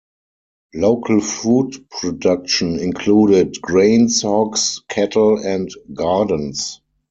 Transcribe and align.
Local 0.73 1.19
food 1.19 1.85
production 1.91 2.79
included 2.79 3.61
grains, 3.61 4.23
hogs, 4.23 4.81
cattle, 4.89 5.37
and 5.37 5.69
gardens. 5.93 6.81